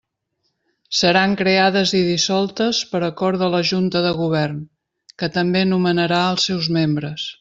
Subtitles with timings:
[0.99, 4.57] Seran creades i dissoltes per acord de la Junta de Govern,
[5.23, 7.29] que també nomenarà els seus membres.